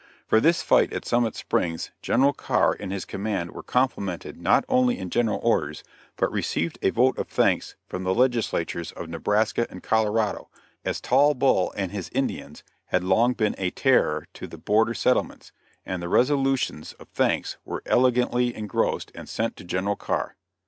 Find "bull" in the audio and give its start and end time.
11.35-11.71